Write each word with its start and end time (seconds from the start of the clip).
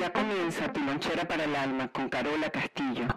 Ya 0.00 0.12
comienza 0.12 0.72
tu 0.72 0.78
lonchera 0.80 1.26
para 1.26 1.42
el 1.42 1.56
alma 1.56 1.88
con 1.88 2.08
Carola 2.08 2.48
Castillo. 2.50 3.08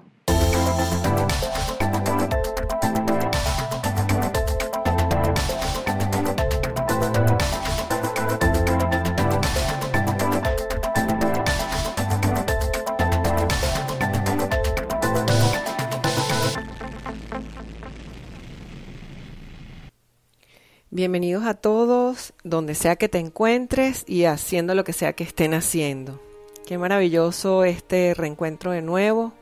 Bienvenidos 20.89 21.45
a 21.45 21.53
todos, 21.53 22.33
donde 22.43 22.73
sea 22.73 22.95
que 22.95 23.07
te 23.07 23.19
encuentres 23.19 24.03
y 24.07 24.25
haciendo 24.25 24.73
lo 24.73 24.83
que 24.83 24.93
sea 24.93 25.13
que 25.13 25.23
estén 25.23 25.53
haciendo. 25.53 26.30
Qué 26.71 26.77
maravilloso 26.77 27.65
este 27.65 28.13
reencuentro 28.13 28.71
de 28.71 28.81
nuevo. 28.81 29.33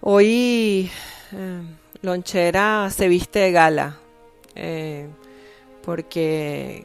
Hoy 0.00 0.90
eh, 1.30 1.62
Lonchera 2.02 2.90
se 2.90 3.06
viste 3.06 3.38
de 3.38 3.52
gala 3.52 3.96
eh, 4.56 5.06
porque 5.84 6.84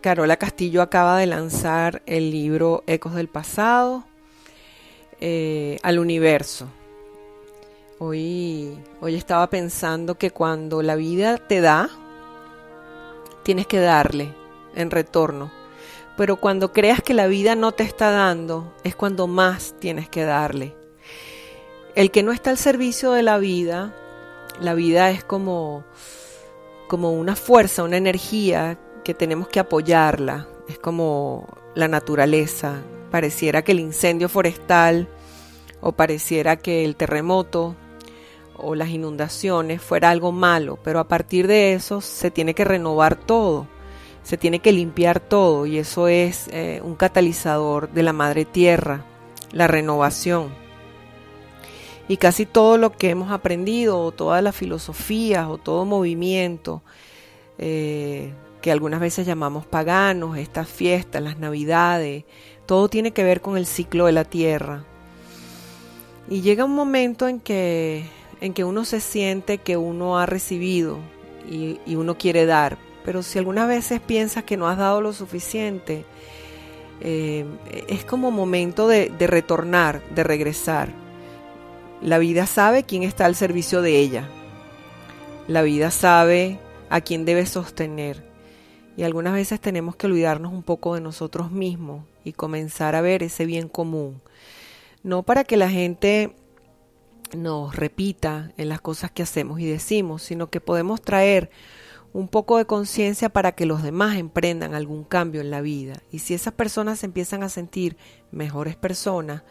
Carola 0.00 0.38
Castillo 0.38 0.80
acaba 0.80 1.18
de 1.18 1.26
lanzar 1.26 2.00
el 2.06 2.30
libro 2.30 2.84
Ecos 2.86 3.14
del 3.14 3.28
Pasado 3.28 4.04
eh, 5.20 5.76
al 5.82 5.98
universo. 5.98 6.68
Hoy, 7.98 8.78
hoy 9.02 9.14
estaba 9.14 9.50
pensando 9.50 10.16
que 10.16 10.30
cuando 10.30 10.80
la 10.80 10.96
vida 10.96 11.36
te 11.36 11.60
da, 11.60 11.90
tienes 13.42 13.66
que 13.66 13.78
darle 13.78 14.32
en 14.74 14.90
retorno. 14.90 15.61
Pero 16.16 16.36
cuando 16.36 16.72
creas 16.72 17.02
que 17.02 17.14
la 17.14 17.26
vida 17.26 17.54
no 17.54 17.72
te 17.72 17.84
está 17.84 18.10
dando, 18.10 18.72
es 18.84 18.94
cuando 18.94 19.26
más 19.26 19.74
tienes 19.80 20.08
que 20.08 20.24
darle. 20.24 20.74
El 21.94 22.10
que 22.10 22.22
no 22.22 22.32
está 22.32 22.50
al 22.50 22.58
servicio 22.58 23.12
de 23.12 23.22
la 23.22 23.38
vida, 23.38 23.94
la 24.60 24.74
vida 24.74 25.10
es 25.10 25.24
como, 25.24 25.84
como 26.88 27.12
una 27.12 27.36
fuerza, 27.36 27.82
una 27.82 27.96
energía 27.96 28.78
que 29.04 29.14
tenemos 29.14 29.48
que 29.48 29.60
apoyarla. 29.60 30.46
Es 30.68 30.78
como 30.78 31.48
la 31.74 31.88
naturaleza. 31.88 32.82
Pareciera 33.10 33.62
que 33.62 33.72
el 33.72 33.80
incendio 33.80 34.28
forestal 34.28 35.08
o 35.80 35.92
pareciera 35.92 36.56
que 36.56 36.84
el 36.84 36.96
terremoto 36.96 37.74
o 38.56 38.74
las 38.74 38.90
inundaciones 38.90 39.82
fuera 39.82 40.10
algo 40.10 40.32
malo, 40.32 40.78
pero 40.82 41.00
a 41.00 41.08
partir 41.08 41.46
de 41.46 41.74
eso 41.74 42.00
se 42.00 42.30
tiene 42.30 42.54
que 42.54 42.64
renovar 42.64 43.16
todo, 43.16 43.66
se 44.22 44.36
tiene 44.36 44.60
que 44.60 44.72
limpiar 44.72 45.20
todo 45.20 45.66
y 45.66 45.78
eso 45.78 46.08
es 46.08 46.48
eh, 46.52 46.80
un 46.84 46.94
catalizador 46.94 47.90
de 47.90 48.02
la 48.02 48.12
madre 48.12 48.44
tierra, 48.44 49.04
la 49.52 49.66
renovación. 49.66 50.50
Y 52.08 52.16
casi 52.16 52.46
todo 52.46 52.78
lo 52.78 52.92
que 52.92 53.10
hemos 53.10 53.30
aprendido, 53.30 53.98
o 54.00 54.12
todas 54.12 54.42
las 54.42 54.54
filosofías, 54.54 55.46
o 55.48 55.58
todo 55.58 55.84
movimiento, 55.84 56.82
eh, 57.58 58.32
que 58.60 58.72
algunas 58.72 59.00
veces 59.00 59.26
llamamos 59.26 59.66
paganos, 59.66 60.36
estas 60.36 60.68
fiestas, 60.68 61.22
las 61.22 61.38
navidades, 61.38 62.24
todo 62.66 62.88
tiene 62.88 63.12
que 63.12 63.24
ver 63.24 63.40
con 63.40 63.56
el 63.56 63.66
ciclo 63.66 64.06
de 64.06 64.12
la 64.12 64.24
tierra. 64.24 64.84
Y 66.28 66.42
llega 66.42 66.64
un 66.64 66.74
momento 66.74 67.28
en 67.28 67.40
que 67.40 68.04
en 68.42 68.54
que 68.54 68.64
uno 68.64 68.84
se 68.84 69.00
siente 69.00 69.58
que 69.58 69.76
uno 69.76 70.18
ha 70.18 70.26
recibido 70.26 70.98
y, 71.48 71.78
uno 71.94 72.18
quiere 72.18 72.44
dar. 72.44 72.76
Pero 73.04 73.22
si 73.22 73.38
algunas 73.38 73.68
veces 73.68 74.00
piensas 74.00 74.44
que 74.44 74.56
no 74.56 74.68
has 74.68 74.78
dado 74.78 75.00
lo 75.00 75.12
suficiente, 75.12 76.04
eh, 77.00 77.44
es 77.88 78.04
como 78.04 78.30
momento 78.30 78.86
de, 78.88 79.10
de 79.10 79.26
retornar, 79.26 80.02
de 80.14 80.22
regresar. 80.24 80.90
La 82.00 82.18
vida 82.18 82.46
sabe 82.46 82.84
quién 82.84 83.02
está 83.02 83.26
al 83.26 83.34
servicio 83.34 83.82
de 83.82 83.98
ella. 83.98 84.28
La 85.48 85.62
vida 85.62 85.90
sabe 85.90 86.58
a 86.90 87.00
quién 87.00 87.24
debe 87.24 87.46
sostener. 87.46 88.24
Y 88.96 89.04
algunas 89.04 89.32
veces 89.32 89.60
tenemos 89.60 89.96
que 89.96 90.06
olvidarnos 90.06 90.52
un 90.52 90.62
poco 90.62 90.94
de 90.94 91.00
nosotros 91.00 91.50
mismos 91.50 92.04
y 92.24 92.32
comenzar 92.32 92.94
a 92.94 93.00
ver 93.00 93.22
ese 93.22 93.46
bien 93.46 93.68
común. 93.68 94.20
No 95.02 95.22
para 95.22 95.44
que 95.44 95.56
la 95.56 95.70
gente 95.70 96.34
nos 97.36 97.74
repita 97.74 98.52
en 98.56 98.68
las 98.68 98.80
cosas 98.80 99.10
que 99.10 99.22
hacemos 99.22 99.60
y 99.60 99.66
decimos, 99.66 100.22
sino 100.22 100.50
que 100.50 100.60
podemos 100.60 101.00
traer 101.00 101.50
un 102.12 102.28
poco 102.28 102.58
de 102.58 102.66
conciencia 102.66 103.30
para 103.30 103.52
que 103.52 103.66
los 103.66 103.82
demás 103.82 104.16
emprendan 104.16 104.74
algún 104.74 105.04
cambio 105.04 105.40
en 105.40 105.50
la 105.50 105.60
vida. 105.60 106.02
Y 106.10 106.18
si 106.18 106.34
esas 106.34 106.52
personas 106.52 107.00
se 107.00 107.06
empiezan 107.06 107.42
a 107.42 107.48
sentir 107.48 107.96
mejores 108.30 108.76
personas, 108.76 109.42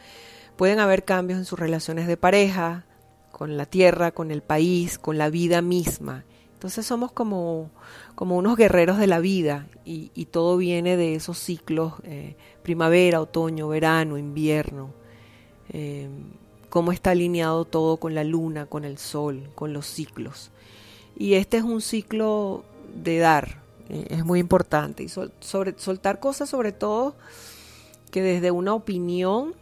pueden 0.56 0.80
haber 0.80 1.04
cambios 1.04 1.40
en 1.40 1.46
sus 1.46 1.60
relaciones 1.60 2.08
de 2.08 2.18
pareja, 2.18 2.86
con 3.32 3.58
la 3.58 3.66
tierra, 3.66 4.12
con 4.12 4.30
el 4.30 4.44
país, 4.44 5.00
con 5.00 5.18
la 5.18 5.30
vida 5.30 5.62
misma. 5.62 6.26
Entonces 6.54 6.86
somos 6.86 7.12
como, 7.12 7.72
como 8.14 8.38
unos 8.38 8.56
guerreros 8.56 9.00
de 9.00 9.08
la 9.08 9.20
vida 9.20 9.68
y, 9.84 10.10
todo 10.26 10.58
viene 10.58 10.96
de 10.96 11.16
esos 11.16 11.40
ciclos, 11.40 11.94
eh, 12.04 12.36
primavera, 12.62 13.20
otoño, 13.20 13.68
verano, 13.68 14.18
invierno. 14.20 14.94
Eh, 15.70 16.08
cómo 16.70 16.92
está 16.92 17.12
alineado 17.12 17.66
todo 17.66 17.98
con 17.98 18.14
la 18.14 18.24
luna, 18.24 18.68
con 18.68 18.86
el 18.86 19.00
sol, 19.00 19.50
con 19.56 19.74
los 19.74 19.88
ciclos. 19.88 20.52
Y 21.22 21.36
este 21.36 21.58
es 21.58 21.64
un 21.64 21.82
ciclo 21.82 22.64
de 22.96 23.20
dar, 23.20 23.60
eh, 23.90 24.08
es 24.10 24.26
muy 24.26 24.40
importante. 24.40 25.04
Y 25.04 25.08
sobre, 25.08 25.76
soltar 25.78 26.20
cosas 26.20 26.50
sobre 26.50 26.72
todo 26.72 27.16
que 28.10 28.24
desde 28.24 28.50
una 28.50 28.74
opinión 28.74 29.54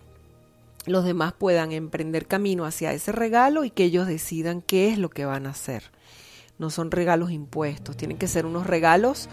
los 0.85 1.03
demás 1.03 1.33
puedan 1.33 1.73
emprender 1.73 2.27
camino 2.27 2.63
hacia 2.63 2.93
ese 2.93 3.11
regalo 3.11 3.65
y 3.65 3.71
que 3.71 3.83
ellos 3.83 4.07
decidan 4.07 4.61
qué 4.61 4.87
es 4.87 4.97
lo 4.97 5.09
que 5.09 5.25
van 5.25 5.47
a 5.47 5.49
hacer. 5.49 5.83
No 6.59 6.69
son 6.69 6.91
regalos 6.91 7.29
impuestos, 7.29 7.97
tienen 7.97 8.17
que 8.17 8.29
ser 8.29 8.45
unos 8.45 8.65
regalos 8.65 9.27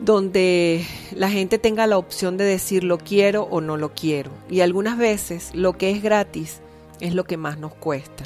donde 0.00 0.82
la 1.14 1.28
gente 1.28 1.58
tenga 1.58 1.86
la 1.86 1.98
opción 1.98 2.38
de 2.38 2.44
decir 2.44 2.84
lo 2.84 2.96
quiero 2.96 3.42
o 3.42 3.60
no 3.60 3.76
lo 3.76 3.92
quiero. 3.92 4.30
Y 4.48 4.62
algunas 4.62 4.96
veces 4.96 5.50
lo 5.54 5.74
que 5.74 5.90
es 5.90 6.02
gratis 6.02 6.62
es 7.00 7.12
lo 7.12 7.24
que 7.24 7.36
más 7.36 7.58
nos 7.58 7.74
cuesta. 7.74 8.24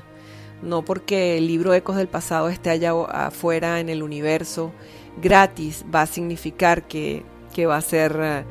No 0.63 0.85
porque 0.85 1.39
el 1.39 1.47
libro 1.47 1.75
Ecos 1.75 1.97
del 1.97 2.09
Pasado 2.09 2.49
esté 2.49 2.71
allá 2.71 2.93
afuera 3.11 3.81
en 3.81 3.89
el 3.89 4.03
universo 4.03 4.73
gratis 5.21 5.85
va 5.93 6.03
a 6.03 6.07
significar 6.07 6.87
que, 6.87 7.25
va 7.67 7.77
a 7.77 7.81
ser 7.81 8.17
eh, 8.21 8.45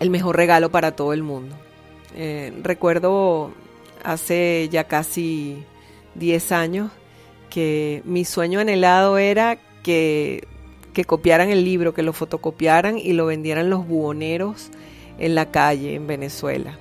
el 0.00 0.10
mejor 0.10 0.36
regalo 0.36 0.70
para 0.70 0.96
todo 0.96 1.12
el 1.12 1.22
mundo. 1.22 1.56
Eh, 2.16 2.52
recuerdo 2.62 3.52
hace 4.02 4.68
ya 4.70 4.84
casi 4.84 5.64
10 6.16 6.52
años 6.52 6.90
que 7.48 8.02
mi 8.04 8.24
sueño 8.24 8.60
anhelado 8.60 9.16
era 9.18 9.58
que, 9.82 10.46
que 10.92 11.04
copiaran 11.04 11.48
el 11.48 11.64
libro, 11.64 11.94
que 11.94 12.02
lo 12.02 12.12
fotocopiaran 12.12 12.98
y 12.98 13.12
lo 13.12 13.26
vendieran 13.26 13.70
los 13.70 13.86
buhoneros 13.86 14.70
en 15.18 15.34
la 15.34 15.50
calle 15.50 15.94
en 15.94 16.06
Venezuela 16.06 16.78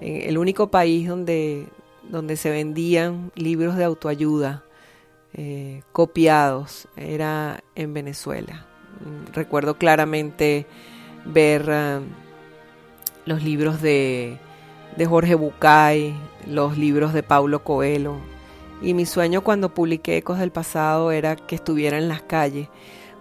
el 0.00 0.38
único 0.38 0.70
país 0.70 1.08
donde, 1.08 1.66
donde 2.08 2.36
se 2.36 2.50
vendían 2.50 3.32
libros 3.34 3.76
de 3.76 3.84
autoayuda 3.84 4.64
eh, 5.34 5.82
copiados 5.92 6.88
era 6.96 7.62
en 7.74 7.94
Venezuela. 7.94 8.66
Mm, 9.00 9.32
recuerdo 9.32 9.78
claramente 9.78 10.66
ver 11.24 11.70
ah, 11.70 12.00
los 13.26 13.42
libros 13.42 13.82
de, 13.82 14.38
de 14.96 15.06
Jorge 15.06 15.34
Bucay, 15.34 16.14
los 16.46 16.78
libros 16.78 17.12
de 17.12 17.22
Paulo 17.22 17.62
Coelho. 17.62 18.16
Y 18.80 18.94
mi 18.94 19.06
sueño 19.06 19.42
cuando 19.42 19.74
publiqué 19.74 20.16
Ecos 20.16 20.38
del 20.38 20.52
Pasado 20.52 21.12
era 21.12 21.36
que 21.36 21.56
estuviera 21.56 21.98
en 21.98 22.08
las 22.08 22.22
calles, 22.22 22.68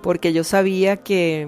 porque 0.01 0.31
yo 0.31 0.43
sabía 0.43 0.97
que 0.97 1.47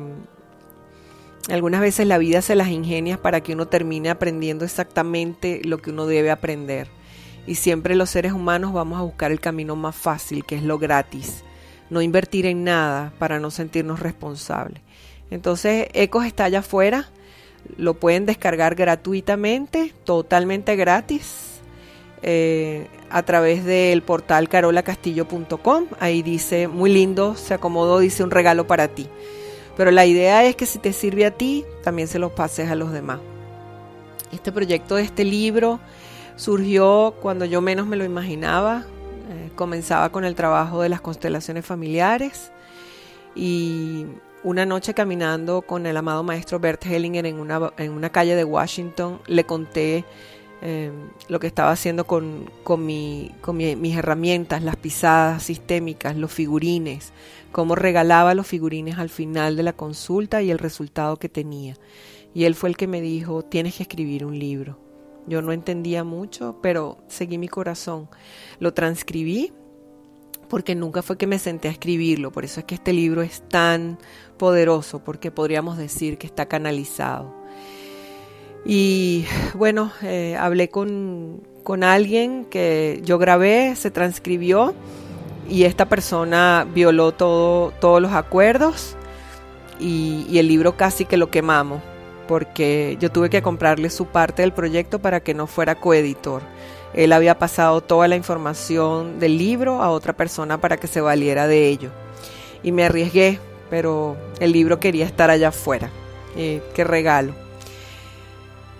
algunas 1.50 1.82
veces 1.82 2.08
la 2.08 2.18
vida 2.18 2.42
se 2.42 2.56
las 2.56 2.68
ingenia 2.70 3.22
para 3.22 3.42
que 3.42 3.54
uno 3.54 3.68
termine 3.68 4.10
aprendiendo 4.10 4.66
exactamente 4.66 5.62
lo 5.64 5.78
que 5.78 5.92
uno 5.92 6.06
debe 6.06 6.32
aprender. 6.32 6.99
Y 7.48 7.56
siempre 7.56 7.96
los 7.96 8.10
seres 8.10 8.34
humanos 8.34 8.74
vamos 8.74 9.00
a 9.00 9.04
buscar 9.04 9.32
el 9.32 9.40
camino 9.40 9.76
más 9.76 9.96
fácil, 9.96 10.46
que 10.46 10.56
es 10.56 10.64
lo 10.64 10.78
gratis. 10.78 11.44
No 11.90 12.02
invertir 12.02 12.46
en 12.46 12.64
nada 12.64 13.14
para 13.18 13.40
no 13.40 13.52
sentirnos 13.52 14.00
responsables. 14.00 14.82
Entonces, 15.32 15.88
Ecos 15.94 16.26
está 16.26 16.46
allá 16.46 16.60
afuera. 16.60 17.10
Lo 17.78 17.96
pueden 17.96 18.26
descargar 18.26 18.76
gratuitamente, 18.76 19.94
totalmente 20.04 20.76
gratis, 20.76 21.60
eh, 22.22 22.88
a 23.10 23.24
través 23.24 23.66
del 23.66 24.02
portal 24.02 24.50
carolacastillo.com. 24.50 25.88
Ahí 26.00 26.22
dice, 26.22 26.68
muy 26.68 26.92
lindo, 26.92 27.36
se 27.36 27.54
acomodó, 27.54 28.00
dice 28.00 28.24
un 28.24 28.32
regalo 28.32 28.68
para 28.68 28.88
ti. 28.90 29.08
Pero 29.78 29.92
la 29.92 30.06
idea 30.06 30.44
es 30.44 30.56
que 30.56 30.66
si 30.66 30.78
te 30.78 30.92
sirve 30.94 31.26
a 31.26 31.32
ti, 31.32 31.64
también 31.84 32.08
se 32.08 32.20
los 32.20 32.32
pases 32.32 32.70
a 32.70 32.76
los 32.76 32.92
demás. 32.92 33.20
Este 34.32 34.52
proyecto 34.52 34.96
de 34.96 35.04
este 35.04 35.24
libro 35.24 35.80
surgió 36.40 37.16
cuando 37.22 37.46
yo 37.46 37.62
menos 37.62 37.86
me 37.86 37.98
lo 37.98 38.06
imaginaba. 38.06 38.86
Eh, 39.30 39.52
comenzaba 39.56 40.12
con 40.12 40.24
el 40.24 40.34
trabajo 40.34 40.82
de 40.82 40.90
las 40.90 41.02
constelaciones 41.02 41.66
familiares 41.66 42.52
y, 43.36 44.06
una 44.44 44.66
noche 44.66 44.94
caminando 44.94 45.62
con 45.62 45.86
el 45.86 45.98
amado 45.98 46.24
maestro 46.24 46.60
Bert 46.60 46.86
Hellinger 46.86 47.26
en 47.26 47.40
una, 47.40 47.74
en 47.78 47.92
una 47.92 48.10
calle 48.10 48.36
de 48.36 48.46
Washington, 48.46 49.20
le 49.28 49.44
conté 49.44 50.06
eh, 50.62 50.92
lo 51.28 51.40
que 51.40 51.48
estaba 51.48 51.72
haciendo 51.72 52.06
con, 52.06 52.50
con, 52.64 52.86
mi, 52.86 53.36
con 53.42 53.58
mis 53.58 53.98
herramientas, 53.98 54.64
las 54.64 54.78
pisadas 54.78 55.44
sistémicas, 55.44 56.16
los 56.16 56.32
figurines, 56.32 57.12
cómo 57.52 57.76
regalaba 57.76 58.34
los 58.34 58.48
figurines 58.48 58.98
al 58.98 59.10
final 59.10 59.58
de 59.58 59.64
la 59.64 59.74
consulta 59.74 60.42
y 60.42 60.52
el 60.52 60.60
resultado 60.60 61.18
que 61.18 61.28
tenía. 61.28 61.76
Y 62.34 62.46
él 62.46 62.56
fue 62.56 62.70
el 62.70 62.78
que 62.78 62.88
me 62.88 63.02
dijo, 63.02 63.44
tienes 63.44 63.76
que 63.76 63.84
escribir 63.84 64.26
un 64.26 64.40
libro. 64.40 64.89
Yo 65.28 65.42
no 65.42 65.52
entendía 65.52 66.04
mucho, 66.04 66.58
pero 66.62 66.98
seguí 67.08 67.38
mi 67.38 67.48
corazón. 67.48 68.10
Lo 68.60 68.74
transcribí 68.74 69.54
porque 70.50 70.76
nunca 70.76 71.02
fue 71.02 71.18
que 71.18 71.28
me 71.28 71.40
senté 71.40 71.68
a 71.68 71.72
escribirlo. 71.72 72.32
Por 72.32 72.44
eso 72.44 72.60
es 72.60 72.66
que 72.66 72.76
este 72.76 72.92
libro 72.92 73.22
es 73.22 73.48
tan 73.48 74.00
poderoso, 74.38 75.00
porque 75.04 75.32
podríamos 75.32 75.78
decir 75.78 76.18
que 76.18 76.28
está 76.28 76.48
canalizado. 76.48 77.34
Y 78.66 79.26
bueno, 79.54 79.92
eh, 80.02 80.36
hablé 80.38 80.70
con, 80.70 81.44
con 81.64 81.84
alguien 81.84 82.46
que 82.46 83.02
yo 83.06 83.18
grabé, 83.18 83.76
se 83.76 83.92
transcribió 83.92 84.74
y 85.48 85.64
esta 85.64 85.88
persona 85.88 86.68
violó 86.74 87.14
todo, 87.14 87.72
todos 87.80 88.02
los 88.02 88.12
acuerdos 88.12 88.98
y, 89.80 90.26
y, 90.30 90.40
el 90.40 90.48
libro 90.48 90.76
casi 90.76 91.06
que 91.06 91.16
lo 91.16 91.32
quemamos 91.32 91.82
porque 92.30 92.96
yo 93.00 93.12
tuve 93.12 93.32
que 93.32 93.42
comprarle 93.42 93.90
su 93.90 94.06
parte 94.06 94.44
del 94.44 94.54
proyecto 94.54 95.00
para 95.00 95.20
que 95.20 95.34
no 95.34 95.48
fuera 95.48 95.74
coeditor. 95.74 96.44
Él 96.94 97.12
había 97.12 97.40
pasado 97.40 97.82
toda 97.82 98.08
la 98.08 98.16
información 98.16 99.20
del 99.20 99.40
libro 99.40 99.82
a 99.82 99.90
otra 99.90 100.14
persona 100.14 100.62
para 100.62 100.78
que 100.78 100.86
se 100.86 101.02
valiera 101.02 101.48
de 101.48 101.68
ello. 101.70 101.90
Y 102.62 102.72
me 102.72 102.84
arriesgué, 102.84 103.40
pero 103.72 104.16
el 104.40 104.52
libro 104.52 104.80
quería 104.80 105.08
estar 105.08 105.32
allá 105.32 105.48
afuera. 105.48 105.90
Eh, 106.36 106.62
qué 106.76 106.84
regalo. 106.84 107.34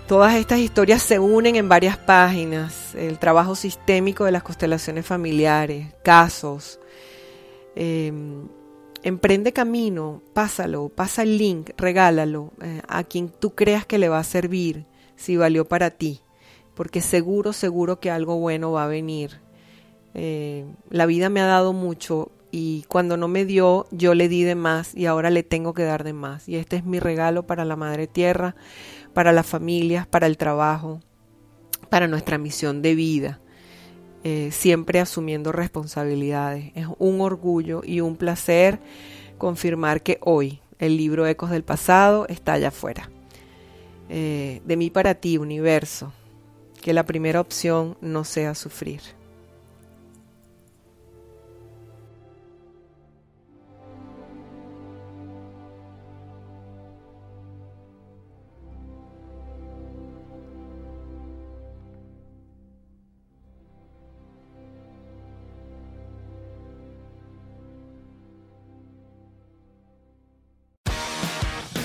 Todas 0.08 0.36
estas 0.36 0.60
historias 0.60 1.02
se 1.02 1.18
unen 1.18 1.56
en 1.56 1.68
varias 1.68 1.98
páginas. 1.98 2.94
El 2.94 3.18
trabajo 3.18 3.56
sistémico 3.56 4.26
de 4.26 4.32
las 4.32 4.44
constelaciones 4.44 5.08
familiares, 5.08 5.88
casos. 6.04 6.80
Em, 7.76 8.48
emprende 9.04 9.54
camino, 9.54 10.22
pásalo, 10.34 10.90
pasa 10.90 11.24
el 11.24 11.38
link, 11.38 11.72
regálalo 11.78 12.52
eh, 12.62 12.82
a 12.88 13.04
quien 13.04 13.30
tú 13.30 13.56
creas 13.56 13.86
que 13.86 13.98
le 13.98 14.10
va 14.10 14.20
a 14.20 14.24
servir, 14.24 14.86
si 15.16 15.38
valió 15.38 15.66
para 15.66 15.92
ti, 15.92 16.22
porque 16.76 17.02
seguro, 17.02 17.54
seguro 17.54 18.00
que 18.00 18.12
algo 18.12 18.38
bueno 18.38 18.72
va 18.72 18.86
a 18.86 18.88
venir. 18.88 19.42
Eh, 20.14 20.66
la 20.90 21.06
vida 21.06 21.30
me 21.30 21.42
ha 21.42 21.46
dado 21.46 21.74
mucho 21.74 22.32
y 22.52 22.84
cuando 22.88 23.16
no 23.16 23.28
me 23.28 23.46
dio, 23.46 23.88
yo 23.92 24.16
le 24.16 24.28
di 24.28 24.44
de 24.44 24.56
más 24.56 24.96
y 24.96 25.06
ahora 25.06 25.30
le 25.30 25.44
tengo 25.44 25.74
que 25.74 25.84
dar 25.84 26.04
de 26.04 26.14
más. 26.14 26.50
Y 26.50 26.56
este 26.56 26.78
es 26.78 26.86
mi 26.86 27.00
regalo 27.00 27.46
para 27.46 27.66
la 27.66 27.76
Madre 27.76 28.08
Tierra, 28.08 28.56
para 29.14 29.32
las 29.32 29.46
familias, 29.46 30.08
para 30.08 30.26
el 30.26 30.38
trabajo, 30.38 31.02
para 31.90 32.08
nuestra 32.08 32.38
misión 32.38 32.82
de 32.82 32.96
vida. 32.96 33.40
Eh, 34.24 34.50
siempre 34.52 35.00
asumiendo 35.00 35.52
responsabilidades. 35.52 36.72
Es 36.76 36.88
un 36.98 37.22
orgullo 37.22 37.82
y 37.86 38.02
un 38.02 38.18
placer 38.18 38.80
confirmar 39.38 40.04
que 40.04 40.18
hoy 40.22 40.60
el 40.78 40.98
libro 40.98 41.26
Ecos 41.26 41.50
del 41.50 41.64
Pasado 41.64 42.26
está 42.28 42.54
allá 42.54 42.68
afuera. 42.70 43.10
Eh, 44.10 44.62
de 44.66 44.76
mí 44.76 44.90
para 44.90 45.16
ti, 45.16 45.38
universo, 45.38 46.12
que 46.82 46.94
la 46.94 47.06
primera 47.06 47.40
opción 47.40 47.98
no 48.02 48.24
sea 48.24 48.56
sufrir. 48.56 49.02